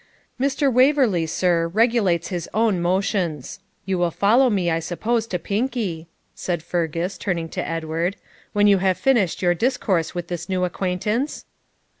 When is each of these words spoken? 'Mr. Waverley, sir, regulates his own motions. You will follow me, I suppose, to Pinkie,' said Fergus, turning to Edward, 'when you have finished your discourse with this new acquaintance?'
'Mr. 0.39 0.73
Waverley, 0.73 1.27
sir, 1.27 1.67
regulates 1.67 2.29
his 2.29 2.49
own 2.55 2.81
motions. 2.81 3.59
You 3.85 3.99
will 3.99 4.09
follow 4.09 4.49
me, 4.49 4.71
I 4.71 4.79
suppose, 4.79 5.27
to 5.27 5.37
Pinkie,' 5.37 6.07
said 6.33 6.63
Fergus, 6.63 7.19
turning 7.19 7.47
to 7.49 7.67
Edward, 7.69 8.15
'when 8.51 8.65
you 8.65 8.79
have 8.79 8.97
finished 8.97 9.43
your 9.43 9.53
discourse 9.53 10.15
with 10.15 10.27
this 10.27 10.49
new 10.49 10.63
acquaintance?' 10.63 11.45